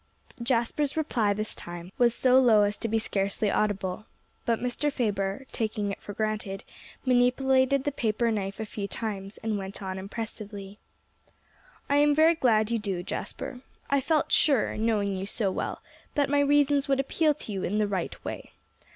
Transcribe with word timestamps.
Jasper's 0.41 0.97
reply 0.97 1.31
this 1.31 1.53
time 1.53 1.91
was 1.99 2.15
so 2.15 2.39
low 2.39 2.63
as 2.63 2.75
to 2.77 2.87
be 2.87 2.97
scarcely 2.97 3.51
audible. 3.51 4.07
But 4.47 4.59
Mr. 4.59 4.91
Faber, 4.91 5.45
taking 5.51 5.91
it 5.91 6.01
for 6.01 6.11
granted, 6.13 6.63
manipulated 7.05 7.83
the 7.83 7.91
paper 7.91 8.31
knife 8.31 8.59
a 8.59 8.65
few 8.65 8.87
times, 8.87 9.37
and 9.43 9.59
went 9.59 9.79
on 9.83 9.99
impressively. 9.99 10.79
"I 11.87 11.97
am 11.97 12.15
very 12.15 12.33
glad 12.33 12.71
you 12.71 12.79
do, 12.79 13.03
Jasper. 13.03 13.61
I 13.91 14.01
felt 14.01 14.31
sure, 14.31 14.75
knowing 14.75 15.15
you 15.15 15.27
so 15.27 15.51
well, 15.51 15.83
that 16.15 16.31
my 16.31 16.39
reasons 16.39 16.87
would 16.87 16.99
appeal 16.99 17.35
to 17.35 17.51
you 17.51 17.63
in 17.63 17.77
the 17.77 17.85
right 17.87 18.25
way. 18.25 18.53